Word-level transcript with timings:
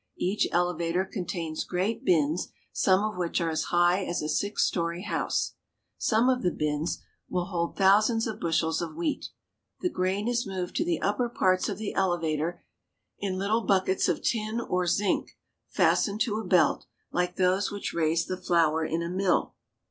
Each 0.17 0.47
elevator 0.51 1.05
contains 1.05 1.63
great 1.63 2.03
bins, 2.03 2.47
some 2.73 3.03
of 3.03 3.17
which 3.19 3.39
are 3.39 3.51
as 3.51 3.65
high 3.65 4.03
as 4.03 4.23
a 4.23 4.29
six 4.29 4.63
story 4.63 5.03
house. 5.03 5.53
Some 5.99 6.27
of 6.27 6.41
the 6.41 6.49
bins 6.49 7.03
will 7.29 7.41
Elevators— 7.43 7.51
Chicago. 7.51 7.67
bold 7.67 7.77
thousands 7.77 8.25
of 8.25 8.39
bushels 8.39 8.81
of 8.81 8.95
wheat 8.95 9.29
The 9.81 9.91
grain 9.91 10.27
is 10.27 10.47
moved 10.47 10.75
to 10.77 10.83
the 10.83 11.03
upper 11.03 11.29
parts 11.29 11.69
of 11.69 11.77
the 11.77 11.93
elevator 11.93 12.63
in 13.19 13.37
little 13.37 13.61
buckets 13.61 14.09
of 14.09 14.23
tin 14.23 14.59
or 14.59 14.87
zinc, 14.87 15.37
fastened 15.69 16.21
to 16.21 16.39
a 16.39 16.47
belt, 16.47 16.87
like 17.11 17.35
those 17.35 17.69
which 17.71 17.93
raise 17.93 18.25
the 18.25 18.37
flour 18.41 18.83
in 18.83 19.03
a 19.03 19.07
mill. 19.11 19.53